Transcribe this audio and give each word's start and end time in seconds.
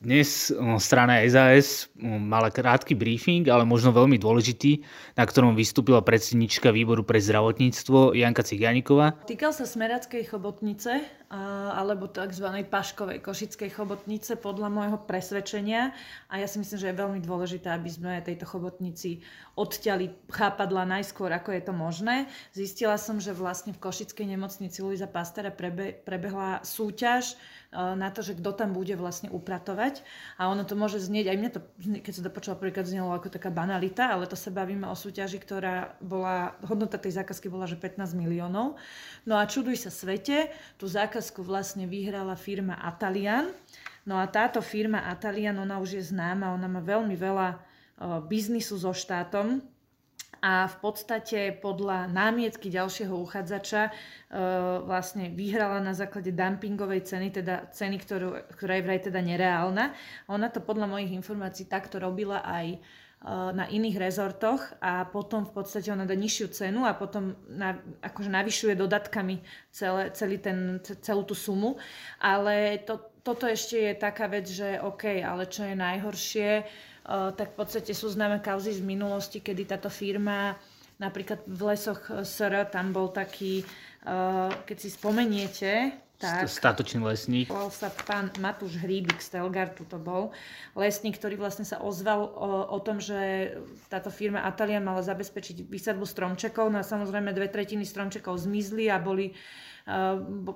dnes 0.00 0.48
strana 0.80 1.20
SAS 1.28 1.92
mala 2.00 2.48
krátky 2.48 2.96
briefing, 2.96 3.44
ale 3.52 3.68
možno 3.68 3.92
veľmi 3.92 4.16
dôležitý, 4.16 4.80
na 5.12 5.28
ktorom 5.28 5.52
vystúpila 5.52 6.00
predsednička 6.00 6.72
výboru 6.72 7.04
pre 7.04 7.20
zdravotníctvo 7.20 8.16
Janka 8.16 8.40
Cigániková. 8.40 9.12
Týkal 9.28 9.52
sa 9.52 9.68
Smerackej 9.68 10.24
chobotnice 10.32 11.04
alebo 11.76 12.08
tzv. 12.08 12.48
Paškovej 12.64 13.20
košickej 13.20 13.70
chobotnice 13.76 14.40
podľa 14.40 14.72
môjho 14.72 14.98
presvedčenia 15.04 15.92
a 16.32 16.40
ja 16.40 16.48
si 16.48 16.58
myslím, 16.64 16.80
že 16.80 16.88
je 16.90 16.96
veľmi 16.96 17.20
dôležité, 17.20 17.68
aby 17.68 17.90
sme 17.92 18.24
tejto 18.24 18.48
chobotnici 18.48 19.20
odťali 19.60 20.32
chápadla 20.32 20.88
najskôr, 20.96 21.28
ako 21.28 21.52
je 21.52 21.62
to 21.62 21.76
možné. 21.76 22.24
Zistila 22.56 22.96
som, 22.96 23.20
že 23.20 23.36
vlastne 23.36 23.76
v 23.76 23.84
Košickej 23.84 24.32
nemocnici 24.32 24.80
Luisa 24.80 25.06
Pastera 25.06 25.52
prebe, 25.52 25.92
prebehla 25.92 26.64
súťaž 26.64 27.36
na 27.70 28.10
to, 28.10 28.24
že 28.26 28.34
kto 28.34 28.50
tam 28.56 28.74
bude 28.74 28.96
vlastne 28.98 29.30
upratovať. 29.30 29.89
A 30.38 30.46
ono 30.46 30.62
to 30.62 30.78
môže 30.78 31.02
znieť, 31.02 31.32
aj 31.32 31.38
mňa 31.38 31.50
to, 31.50 31.60
keď 32.02 32.12
sa 32.12 32.22
to 32.22 32.30
počula 32.30 32.54
prvýkrát, 32.54 32.86
znelo 32.86 33.10
ako 33.14 33.32
taká 33.32 33.50
banalita, 33.50 34.14
ale 34.14 34.30
to 34.30 34.38
sa 34.38 34.54
bavíme 34.54 34.86
o 34.86 34.96
súťaži, 34.96 35.42
ktorá 35.42 35.98
bola, 35.98 36.54
hodnota 36.64 37.00
tej 37.00 37.18
zákazky 37.18 37.50
bola, 37.50 37.66
že 37.66 37.78
15 37.78 38.14
miliónov. 38.16 38.78
No 39.24 39.34
a 39.36 39.44
čuduj 39.44 39.80
sa 39.80 39.90
svete, 39.90 40.52
tú 40.80 40.86
zákazku 40.90 41.40
vlastne 41.42 41.84
vyhrala 41.90 42.34
firma 42.36 42.76
Atalian. 42.78 43.50
No 44.08 44.16
a 44.16 44.24
táto 44.30 44.64
firma 44.64 45.06
Atalian, 45.12 45.60
ona 45.60 45.76
už 45.76 46.00
je 46.00 46.02
známa, 46.08 46.56
ona 46.56 46.68
má 46.68 46.80
veľmi 46.80 47.14
veľa 47.14 47.60
biznisu 48.26 48.80
so 48.80 48.96
štátom, 48.96 49.60
a 50.40 50.64
v 50.64 50.76
podstate 50.80 51.52
podľa 51.60 52.08
námietky 52.08 52.72
ďalšieho 52.72 53.12
uchádzača 53.12 53.82
e, 53.88 53.90
vlastne 54.88 55.28
vyhrala 55.28 55.84
na 55.84 55.92
základe 55.92 56.32
dumpingovej 56.32 57.04
ceny, 57.04 57.28
teda 57.28 57.68
ceny, 57.68 58.00
ktorú, 58.00 58.48
ktorá 58.56 58.80
je 58.80 58.84
vraj 58.88 59.00
teda 59.04 59.20
nereálna. 59.20 59.92
Ona 60.32 60.48
to 60.48 60.64
podľa 60.64 60.88
mojich 60.88 61.12
informácií 61.12 61.68
takto 61.68 62.00
robila 62.00 62.40
aj 62.40 62.66
e, 62.72 62.78
na 63.52 63.68
iných 63.68 64.00
rezortoch 64.00 64.64
a 64.80 65.04
potom 65.04 65.44
v 65.44 65.52
podstate 65.60 65.92
ona 65.92 66.08
dá 66.08 66.16
nižšiu 66.16 66.46
cenu 66.56 66.88
a 66.88 66.96
potom 66.96 67.36
na, 67.52 67.76
akože 68.00 68.32
navyšuje 68.32 68.80
dodatkami 68.80 69.44
celé, 69.68 70.08
celý 70.16 70.40
ten, 70.40 70.80
celú 70.80 71.28
tú 71.28 71.36
sumu. 71.36 71.76
Ale 72.16 72.80
to, 72.88 73.09
toto 73.20 73.44
ešte 73.46 73.76
je 73.76 73.94
taká 73.94 74.26
vec, 74.26 74.48
že 74.48 74.80
OK, 74.80 75.20
ale 75.20 75.46
čo 75.46 75.64
je 75.68 75.76
najhoršie, 75.76 76.50
tak 77.08 77.52
v 77.52 77.56
podstate 77.56 77.92
sú 77.92 78.08
známe 78.12 78.40
kauzy 78.40 78.76
z 78.76 78.82
minulosti, 78.84 79.40
kedy 79.40 79.66
táto 79.66 79.88
firma 79.92 80.56
napríklad 81.00 81.44
v 81.48 81.60
lesoch 81.72 82.12
SR 82.12 82.68
tam 82.68 82.92
bol 82.92 83.08
taký, 83.08 83.64
keď 84.64 84.76
si 84.76 84.92
spomeniete, 84.92 85.96
tak, 86.20 86.52
Statočný 86.52 87.00
lesník. 87.00 87.48
Volal 87.48 87.72
sa 87.72 87.88
pán 87.88 88.28
Matúš 88.36 88.76
Hríbik 88.76 89.24
z 89.24 89.40
Telgartu 89.40 89.88
to 89.88 89.96
bol. 89.96 90.36
Lesník, 90.76 91.16
ktorý 91.16 91.40
vlastne 91.40 91.64
sa 91.64 91.80
ozval 91.80 92.28
o, 92.28 92.76
o 92.76 92.78
tom, 92.84 93.00
že 93.00 93.56
táto 93.88 94.12
firma 94.12 94.44
Atalian 94.44 94.84
mala 94.84 95.00
zabezpečiť 95.00 95.64
výsadbu 95.64 96.04
stromčekov. 96.04 96.68
No 96.68 96.78
a 96.78 96.84
samozrejme 96.84 97.32
dve 97.32 97.48
tretiny 97.48 97.88
stromčekov 97.88 98.36
zmizli 98.36 98.92
a 98.92 99.00
boli 99.00 99.32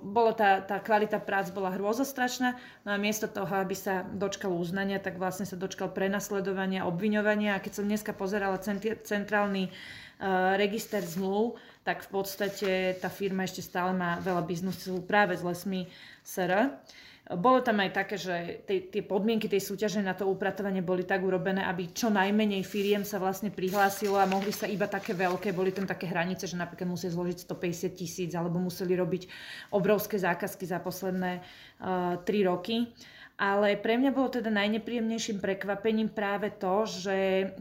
bolo 0.05 0.37
tá, 0.37 0.61
tá 0.63 0.79
kvalita 0.79 1.19
prác 1.19 1.51
bola 1.51 1.73
hrôzostrašná, 1.75 2.55
no 2.87 2.91
a 2.95 3.01
miesto 3.01 3.27
toho, 3.27 3.51
aby 3.51 3.75
sa 3.75 4.05
dočkal 4.05 4.53
uznania, 4.53 5.03
tak 5.03 5.19
vlastne 5.19 5.49
sa 5.49 5.59
dočkal 5.59 5.91
prenasledovania, 5.91 6.87
obviňovania 6.87 7.57
a 7.57 7.63
keď 7.63 7.73
som 7.83 7.89
dneska 7.89 8.13
pozerala 8.15 8.61
centrálny 9.03 9.73
uh, 9.73 10.55
register 10.61 11.03
zmluv, 11.03 11.59
tak 11.85 12.09
v 12.09 12.09
podstate 12.11 12.97
tá 12.97 13.13
firma 13.13 13.45
ešte 13.45 13.61
stále 13.61 13.93
má 13.93 14.17
veľa 14.25 14.43
biznesu 14.49 15.05
práve 15.05 15.37
s 15.37 15.45
lesmi 15.45 15.85
SR. 16.25 16.73
Bolo 17.25 17.65
tam 17.65 17.81
aj 17.81 17.91
také, 17.97 18.21
že 18.21 18.37
tie 18.69 19.01
podmienky 19.01 19.49
tej 19.49 19.65
súťaže 19.65 20.05
na 20.05 20.13
to 20.13 20.29
upratovanie 20.29 20.85
boli 20.85 21.09
tak 21.09 21.25
urobené, 21.25 21.65
aby 21.65 21.89
čo 21.89 22.13
najmenej 22.13 22.61
firiem 22.69 23.01
sa 23.01 23.17
vlastne 23.17 23.49
prihlásilo 23.49 24.21
a 24.21 24.29
mohli 24.29 24.53
sa 24.53 24.69
iba 24.69 24.85
také 24.85 25.17
veľké, 25.17 25.57
boli 25.57 25.73
tam 25.73 25.89
také 25.89 26.05
hranice, 26.05 26.45
že 26.45 26.61
napríklad 26.61 26.85
museli 26.85 27.17
zložiť 27.17 27.49
150 27.49 27.97
tisíc 27.97 28.31
alebo 28.37 28.61
museli 28.61 28.93
robiť 28.93 29.23
obrovské 29.73 30.21
zákazky 30.21 30.69
za 30.69 30.85
posledné 30.85 31.41
uh, 31.41 32.21
3 32.21 32.29
roky. 32.45 32.93
Ale 33.35 33.75
pre 33.75 33.99
mňa 33.99 34.15
bolo 34.15 34.31
teda 34.31 34.47
najnepríjemnejším 34.47 35.43
prekvapením 35.43 36.07
práve 36.07 36.55
to, 36.55 36.87
že 36.87 37.17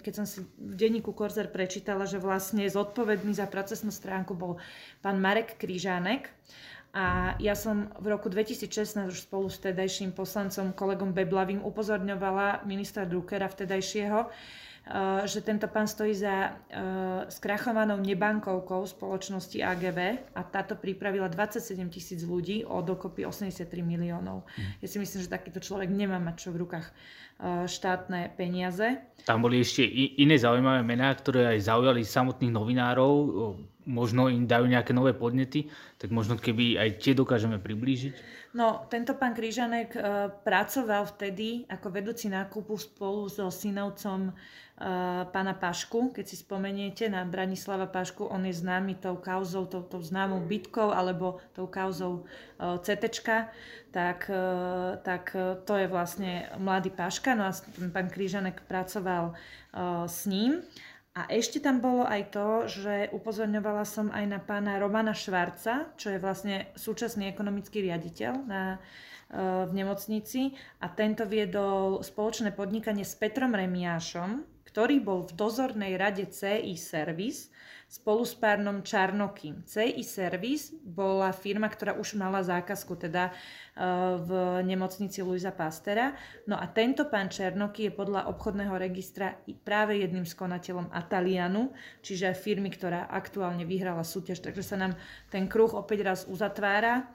keď 0.06 0.13
som 0.22 0.25
si 0.29 0.45
v 0.45 0.73
denníku 0.78 1.09
Korzer 1.17 1.50
prečítala, 1.50 2.06
že 2.06 2.22
vlastne 2.22 2.61
zodpovedný 2.69 3.34
za 3.34 3.50
procesnú 3.50 3.89
stránku 3.89 4.38
bol 4.38 4.61
pán 5.01 5.17
Marek 5.17 5.57
Krížánek, 5.57 6.29
a 6.94 7.34
ja 7.42 7.58
som 7.58 7.90
v 7.98 8.14
roku 8.14 8.30
2016 8.30 9.09
už 9.09 9.26
spolu 9.26 9.50
s 9.50 9.58
vtedajším 9.58 10.14
poslancom 10.14 10.78
kolegom 10.78 11.09
Beblavým 11.09 11.66
upozorňovala 11.66 12.70
ministra 12.70 13.09
Druckera 13.09 13.50
vtedajšieho, 13.50 14.20
eh, 14.22 15.26
že 15.26 15.42
tento 15.42 15.66
pán 15.74 15.90
stojí 15.90 16.14
za 16.14 16.53
uh, 16.53 17.26
skrachovanou 17.34 17.98
nebankovkou 17.98 18.86
spoločnosti 18.86 19.58
AGV 19.58 20.22
a 20.38 20.42
táto 20.46 20.78
pripravila 20.78 21.34
27 21.34 21.82
tisíc 21.90 22.22
ľudí 22.22 22.62
o 22.62 22.86
dokopy 22.86 23.26
83 23.26 23.66
miliónov. 23.82 24.46
Mm. 24.53 24.86
Ja 24.86 24.88
si 24.88 25.02
myslím, 25.02 25.26
že 25.26 25.34
takýto 25.34 25.66
človek 25.66 25.90
nemá 25.90 26.22
mať 26.22 26.46
čo 26.46 26.50
v 26.53 26.62
rukách 26.62 26.94
uh, 26.94 27.66
štátne 27.66 28.38
peniaze. 28.38 29.02
Tam 29.26 29.42
boli 29.42 29.66
ešte 29.66 29.82
iné 30.22 30.38
zaujímavé 30.38 30.86
mená, 30.86 31.09
ktoré 31.09 31.58
aj 31.58 31.74
zaujali 31.74 32.06
samotných 32.06 32.53
novinárov 32.53 33.14
možno 33.86 34.32
im 34.32 34.48
dajú 34.48 34.68
nejaké 34.68 34.96
nové 34.96 35.12
podnety, 35.12 35.68
tak 36.00 36.12
možno 36.12 36.40
keby 36.40 36.80
aj 36.80 36.90
tie 37.04 37.14
dokážeme 37.16 37.60
priblížiť. 37.60 38.14
No, 38.54 38.86
tento 38.86 39.18
pán 39.18 39.34
Kryžanek 39.34 39.98
uh, 39.98 40.30
pracoval 40.30 41.10
vtedy 41.10 41.66
ako 41.66 41.88
vedúci 41.90 42.30
nákupu 42.30 42.78
spolu 42.78 43.26
so 43.26 43.50
synovcom 43.50 44.30
uh, 44.30 45.26
pána 45.26 45.58
Pašku. 45.58 46.14
Keď 46.14 46.26
si 46.28 46.38
spomeniete 46.38 47.10
na 47.10 47.26
Branislava 47.26 47.90
Pašku, 47.90 48.30
on 48.30 48.46
je 48.46 48.54
známy 48.54 49.02
tou 49.02 49.18
kauzou, 49.18 49.66
tou, 49.66 49.82
tou 49.82 50.06
známou 50.06 50.38
bitkou 50.38 50.94
alebo 50.94 51.42
tou 51.58 51.66
kauzou 51.66 52.30
uh, 52.62 52.78
CT, 52.78 53.10
tak, 53.90 54.30
uh, 54.30 55.02
tak 55.02 55.34
uh, 55.34 55.58
to 55.66 55.74
je 55.74 55.90
vlastne 55.90 56.46
mladý 56.62 56.94
Paška. 56.94 57.34
No 57.34 57.50
a 57.50 57.58
pán 57.90 58.06
Kryžanek 58.06 58.70
pracoval 58.70 59.34
uh, 59.34 60.06
s 60.06 60.30
ním. 60.30 60.62
A 61.13 61.29
ešte 61.29 61.62
tam 61.62 61.78
bolo 61.78 62.09
aj 62.09 62.34
to, 62.34 62.47
že 62.66 63.13
upozorňovala 63.13 63.85
som 63.85 64.09
aj 64.09 64.25
na 64.25 64.40
pána 64.41 64.81
Romana 64.81 65.13
Švarca, 65.13 65.94
čo 65.94 66.09
je 66.09 66.18
vlastne 66.18 66.74
súčasný 66.74 67.29
ekonomický 67.29 67.85
riaditeľ 67.85 68.34
na, 68.50 68.63
e, 68.74 69.40
v 69.69 69.72
nemocnici. 69.78 70.57
A 70.81 70.90
tento 70.90 71.29
viedol 71.29 72.02
spoločné 72.02 72.50
podnikanie 72.57 73.06
s 73.06 73.13
Petrom 73.13 73.53
Remiášom, 73.53 74.53
ktorý 74.63 75.03
bol 75.03 75.28
v 75.28 75.35
dozornej 75.35 76.00
rade 76.00 76.28
CI 76.28 76.75
Service 76.79 77.53
spolu 77.94 78.25
s 78.25 78.34
pánom 78.34 78.81
Čarnokým. 78.81 79.62
CI 79.69 80.01
Service 80.01 80.74
bola 80.81 81.29
firma, 81.29 81.69
ktorá 81.69 81.94
už 81.94 82.18
mala 82.18 82.41
zákazku 82.41 82.97
teda 82.97 83.29
e, 83.29 83.34
v 84.18 84.29
nemocnici 84.66 85.22
Luisa 85.22 85.53
Pastera. 85.53 86.18
No 86.50 86.57
a 86.57 86.66
tento 86.66 87.06
pán 87.06 87.29
Černoky 87.29 87.85
je 87.85 87.94
podľa 87.94 88.34
obchodného 88.34 88.73
registra 88.81 89.38
práve 89.62 90.02
jedným 90.02 90.25
z 90.25 90.34
konateľom 90.34 90.90
Atalianu, 90.90 91.69
čiže 92.02 92.34
firmy, 92.34 92.73
ktorá 92.73 93.06
aktuálne 93.13 93.69
vyhrala 93.69 94.02
súťaž. 94.02 94.41
Takže 94.41 94.66
sa 94.66 94.81
nám 94.81 94.97
ten 95.29 95.46
kruh 95.46 95.69
opäť 95.78 96.02
raz 96.02 96.19
uzatvára. 96.25 97.13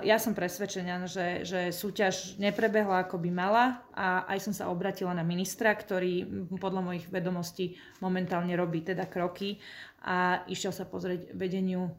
Ja 0.00 0.16
som 0.16 0.32
presvedčená, 0.32 1.04
že, 1.04 1.44
že 1.44 1.68
súťaž 1.68 2.40
neprebehla 2.40 3.04
ako 3.04 3.20
by 3.20 3.28
mala 3.28 3.84
a 3.92 4.24
aj 4.32 4.48
som 4.48 4.54
sa 4.56 4.72
obratila 4.72 5.12
na 5.12 5.20
ministra, 5.20 5.76
ktorý 5.76 6.24
podľa 6.56 6.80
mojich 6.80 7.06
vedomostí 7.12 7.76
momentálne 8.00 8.56
robí 8.56 8.80
teda 8.80 9.04
kroky 9.04 9.60
a 10.00 10.48
išiel 10.48 10.72
sa 10.72 10.88
pozrieť 10.88 11.36
vedeniu 11.36 11.92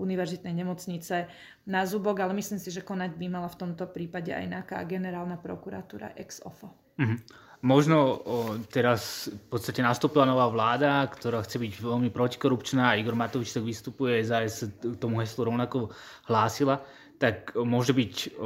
univerzitnej 0.00 0.56
nemocnice 0.56 1.28
na 1.68 1.84
zubok, 1.84 2.16
ale 2.24 2.32
myslím 2.32 2.56
si, 2.56 2.72
že 2.72 2.80
konať 2.80 3.12
by 3.20 3.26
mala 3.28 3.52
v 3.52 3.60
tomto 3.60 3.84
prípade 3.92 4.32
aj 4.32 4.48
nejaká 4.48 4.80
generálna 4.88 5.36
prokuratúra 5.36 6.16
ex 6.16 6.40
ofo. 6.48 6.72
Mm-hmm. 6.96 7.18
Možno 7.66 8.22
teraz 8.70 9.26
v 9.26 9.46
podstate 9.50 9.82
nastúpila 9.82 10.22
nová 10.22 10.46
vláda, 10.46 11.02
ktorá 11.10 11.42
chce 11.42 11.58
byť 11.58 11.82
veľmi 11.82 12.14
protikorupčná. 12.14 12.94
Igor 12.94 13.18
Matovič 13.18 13.50
tak 13.50 13.66
vystupuje, 13.66 14.22
za 14.22 14.46
k 14.46 14.94
tomu 15.02 15.18
heslu 15.18 15.50
rovnako 15.50 15.90
hlásila. 16.30 16.86
Tak 17.18 17.58
môže 17.58 17.90
byť 17.90 18.38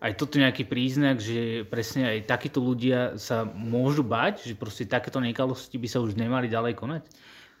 aj 0.00 0.12
toto 0.16 0.40
nejaký 0.40 0.64
príznak, 0.64 1.20
že 1.20 1.68
presne 1.68 2.16
aj 2.16 2.30
takíto 2.32 2.64
ľudia 2.64 3.20
sa 3.20 3.44
môžu 3.44 4.00
bať, 4.00 4.48
že 4.48 4.56
proste 4.56 4.88
takéto 4.88 5.20
nekalosti 5.20 5.76
by 5.76 5.88
sa 5.90 6.00
už 6.00 6.16
nemali 6.16 6.48
ďalej 6.48 6.72
konať? 6.72 7.02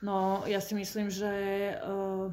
No, 0.00 0.48
ja 0.48 0.64
si 0.64 0.72
myslím, 0.72 1.12
že 1.12 1.28
uh, 1.82 2.32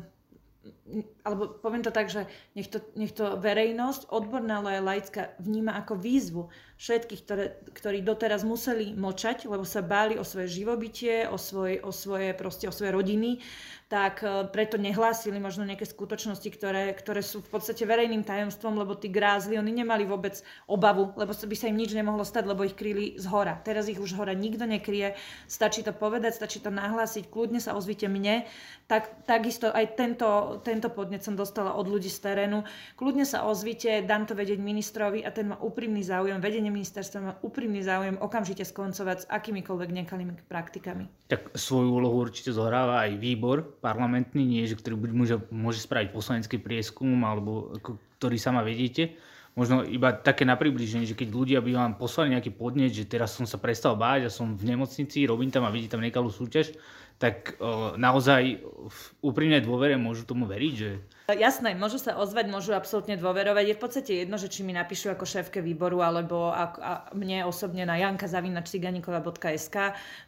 alebo 1.24 1.58
poviem 1.62 1.84
to 1.86 1.92
tak, 1.94 2.10
že 2.10 2.26
nech 2.56 2.68
to, 2.68 2.82
nech 2.96 3.14
to 3.14 3.38
verejnosť, 3.40 4.10
odborná, 4.10 4.60
ale 4.60 4.80
aj 4.80 4.84
laická, 4.84 5.22
vníma 5.40 5.78
ako 5.78 5.94
výzvu 5.96 6.44
všetkých, 6.80 7.22
ktoré, 7.28 7.46
ktorí 7.76 8.00
doteraz 8.00 8.48
museli 8.48 8.96
močať, 8.96 9.52
lebo 9.52 9.68
sa 9.68 9.84
báli 9.84 10.16
o 10.16 10.24
svoje 10.24 10.64
živobytie, 10.64 11.28
o 11.28 11.36
svoje, 11.36 11.84
o 11.84 11.92
svoje, 11.92 12.32
proste, 12.32 12.72
o 12.72 12.74
svoje 12.74 12.96
rodiny, 12.96 13.44
tak 13.90 14.22
e, 14.22 14.46
preto 14.54 14.78
nehlásili 14.78 15.42
možno 15.42 15.66
nejaké 15.66 15.84
skutočnosti, 15.84 16.46
ktoré, 16.46 16.94
ktoré 16.94 17.26
sú 17.26 17.42
v 17.42 17.50
podstate 17.50 17.90
verejným 17.90 18.22
tajomstvom, 18.22 18.78
lebo 18.78 18.94
tí 18.94 19.10
grázli, 19.10 19.58
oni 19.58 19.82
nemali 19.82 20.06
vôbec 20.06 20.40
obavu, 20.70 21.10
lebo 21.18 21.34
by 21.34 21.56
sa 21.58 21.68
im 21.68 21.76
nič 21.76 21.98
nemohlo 21.98 22.22
stať, 22.22 22.46
lebo 22.46 22.62
ich 22.62 22.78
kryli 22.78 23.18
z 23.18 23.26
hora. 23.28 23.58
Teraz 23.66 23.90
ich 23.90 23.98
už 23.98 24.14
hora 24.14 24.38
nikto 24.38 24.70
nekryje, 24.70 25.18
stačí 25.50 25.82
to 25.82 25.90
povedať, 25.92 26.38
stačí 26.38 26.62
to 26.62 26.70
nahlásiť, 26.70 27.34
kľudne 27.34 27.58
sa 27.58 27.74
ozvite 27.74 28.06
mne. 28.06 28.46
Tak, 28.86 29.26
takisto 29.26 29.74
aj 29.74 29.98
tento, 29.98 30.62
tento 30.62 30.94
podnet 30.94 31.26
som 31.26 31.34
dostala 31.34 31.74
od 31.74 31.90
ľudí 31.90 32.14
z 32.14 32.30
terénu. 32.30 32.62
Kľudne 32.94 33.26
sa 33.26 33.50
ozvite, 33.50 34.06
dám 34.06 34.30
to 34.30 34.38
vedieť 34.38 34.62
ministrovi 34.62 35.26
a 35.26 35.34
ten 35.34 35.50
má 35.50 35.58
úprimný 35.58 36.06
záujem, 36.06 36.38
vedenie 36.38 36.69
ministerstva 36.70 37.20
má 37.22 37.34
úprimný 37.42 37.82
záujem 37.82 38.18
okamžite 38.22 38.64
skoncovať 38.66 39.18
s 39.22 39.30
akýmikoľvek 39.30 39.90
nekalými 39.90 40.34
praktikami. 40.48 41.10
Tak 41.30 41.54
svoju 41.58 42.00
úlohu 42.00 42.30
určite 42.30 42.54
zohráva 42.54 43.06
aj 43.06 43.20
výbor 43.20 43.66
parlamentný, 43.82 44.46
nie 44.46 44.64
že 44.70 44.78
ktorý 44.78 44.96
môže, 45.12 45.38
môže 45.50 45.82
spraviť 45.84 46.10
poslanecký 46.14 46.58
prieskum, 46.62 47.22
alebo 47.26 47.76
ktorý 48.18 48.38
sama 48.38 48.64
vedíte. 48.64 49.18
Možno 49.58 49.84
iba 49.84 50.14
také 50.16 50.48
na 50.48 50.56
približenie, 50.56 51.10
že 51.10 51.18
keď 51.20 51.30
ľudia 51.34 51.60
by 51.60 51.72
vám 51.76 51.92
poslali 52.00 52.32
nejaký 52.38 52.56
podnet, 52.56 52.96
že 52.96 53.10
teraz 53.10 53.36
som 53.36 53.44
sa 53.44 53.60
prestal 53.60 54.00
báť 54.00 54.30
a 54.30 54.34
som 54.34 54.56
v 54.56 54.72
nemocnici, 54.72 55.28
robím 55.28 55.52
tam 55.52 55.68
a 55.68 55.74
vidím 55.74 55.92
tam 55.92 56.06
nekalú 56.06 56.32
súťaž, 56.32 56.72
tak 57.20 57.60
naozaj 58.00 58.64
v 58.88 59.02
úprimnej 59.20 59.60
dôvere 59.60 60.00
môžu 60.00 60.24
tomu 60.24 60.48
veriť, 60.48 60.74
že... 60.78 60.92
Jasné, 61.30 61.78
môžu 61.78 62.02
sa 62.02 62.18
ozvať, 62.18 62.50
môžu 62.50 62.74
absolútne 62.74 63.14
dôverovať. 63.14 63.66
Je 63.70 63.78
v 63.78 63.82
podstate 63.82 64.12
jedno, 64.26 64.42
že 64.42 64.50
či 64.50 64.66
mi 64.66 64.74
napíšu 64.74 65.14
ako 65.14 65.30
šéfke 65.30 65.62
výboru, 65.62 66.02
alebo 66.02 66.50
a, 66.50 66.74
a 66.82 66.92
mne 67.14 67.46
osobne 67.46 67.86
na 67.86 68.02
jankazavinačciganikova.sk. 68.02 69.78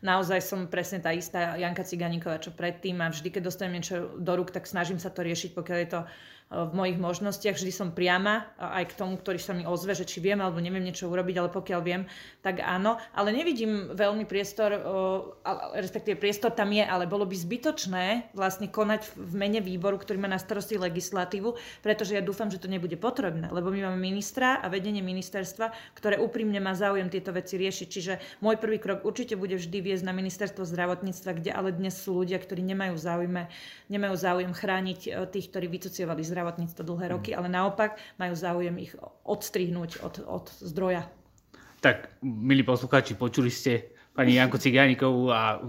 Naozaj 0.05 0.39
som 0.45 0.69
presne 0.69 1.01
tá 1.01 1.09
istá 1.09 1.57
Janka 1.57 1.81
Ciganíková, 1.81 2.37
čo 2.37 2.53
predtým 2.53 3.01
a 3.01 3.09
vždy, 3.09 3.33
keď 3.33 3.41
dostanem 3.49 3.81
niečo 3.81 4.13
do 4.13 4.33
rúk, 4.37 4.53
tak 4.53 4.69
snažím 4.69 5.01
sa 5.01 5.09
to 5.09 5.25
riešiť, 5.25 5.57
pokiaľ 5.57 5.77
je 5.81 5.89
to 5.89 6.01
v 6.51 6.71
mojich 6.75 6.99
možnostiach. 6.99 7.55
Vždy 7.55 7.71
som 7.71 7.95
priama 7.95 8.43
aj 8.59 8.91
k 8.91 8.97
tomu, 8.99 9.15
ktorý 9.15 9.39
sa 9.39 9.55
mi 9.55 9.63
ozve, 9.63 9.95
že 9.95 10.03
či 10.03 10.19
viem 10.19 10.35
alebo 10.43 10.59
neviem 10.59 10.83
niečo 10.83 11.07
urobiť, 11.07 11.35
ale 11.39 11.47
pokiaľ 11.47 11.79
viem, 11.79 12.03
tak 12.43 12.59
áno. 12.59 12.99
Ale 13.15 13.31
nevidím 13.31 13.95
veľmi 13.95 14.27
priestor, 14.27 14.75
respektíve 15.79 16.19
priestor 16.19 16.51
tam 16.51 16.75
je, 16.75 16.83
ale 16.83 17.07
bolo 17.07 17.23
by 17.23 17.35
zbytočné 17.39 18.35
vlastne 18.35 18.67
konať 18.67 19.15
v 19.15 19.33
mene 19.39 19.63
výboru, 19.63 19.95
ktorý 19.95 20.19
má 20.19 20.27
na 20.27 20.35
starosti 20.35 20.75
legislatívu, 20.91 21.55
pretože 21.79 22.19
ja 22.19 22.21
dúfam, 22.21 22.51
že 22.51 22.59
to 22.59 22.67
nebude 22.67 22.99
potrebné, 22.99 23.47
lebo 23.47 23.71
my 23.71 23.87
máme 23.87 24.11
ministra 24.11 24.59
a 24.59 24.67
vedenie 24.67 24.99
ministerstva, 24.99 25.95
ktoré 25.95 26.19
úprimne 26.19 26.59
má 26.59 26.75
záujem 26.75 27.07
tieto 27.07 27.31
veci 27.31 27.55
riešiť. 27.55 27.87
Čiže 27.87 28.13
môj 28.43 28.59
prvý 28.59 28.83
krok 28.83 29.07
určite 29.07 29.39
bude 29.39 29.55
vždy 29.55 29.79
viesť 29.79 30.03
na 30.03 30.11
ministerstvo 30.11 30.67
zdravotníctva, 30.67 31.31
kde 31.39 31.51
ale 31.55 31.71
dnes 31.71 31.95
sú 31.95 32.19
ľudia, 32.19 32.37
ktorí 32.37 32.59
nemajú 32.67 32.99
záujem, 32.99 33.47
nemajú 33.87 34.15
záujem 34.19 34.51
chrániť 34.51 34.99
e, 35.07 35.09
tých, 35.31 35.47
ktorí 35.47 35.71
vycocievali 35.71 36.21
zdravotníctvo 36.21 36.41
zdravotníctvo 36.41 36.83
dlhé 36.83 37.05
roky, 37.13 37.29
ale 37.37 37.47
naopak 37.47 38.01
majú 38.17 38.33
záujem 38.33 38.75
ich 38.81 38.93
odstrihnúť 39.23 40.01
od, 40.01 40.15
od 40.25 40.45
zdroja. 40.65 41.05
Tak, 41.81 42.17
milí 42.21 42.65
poslucháči, 42.65 43.13
počuli 43.13 43.53
ste 43.53 43.93
pani 44.17 44.37
Janku 44.37 44.57
Cigánikovú 44.57 45.29
a 45.29 45.61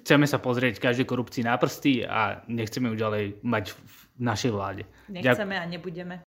chceme 0.00 0.24
sa 0.24 0.40
pozrieť 0.40 0.80
každej 0.80 1.06
korupcii 1.06 1.44
na 1.44 1.56
prsty 1.56 2.04
a 2.04 2.40
nechceme 2.48 2.92
ju 2.92 2.96
ďalej 2.96 3.24
mať 3.44 3.72
v 3.72 4.05
našej 4.18 4.50
vláde. 4.50 4.82
Nechceme 5.08 5.60
a 5.60 5.64
nebudeme. 5.66 6.22